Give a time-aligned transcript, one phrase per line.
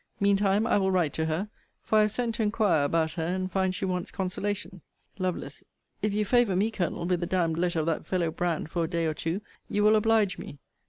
[0.19, 1.47] Mean time I will write to her;
[1.83, 4.81] for I have sent to inquire about her, and find she wants consolation.
[5.19, 5.47] Lovel.
[6.01, 8.85] If you favour me, Colonel, with the d d letter of that fellow Brand for
[8.85, 10.57] a day or two, you will oblige me.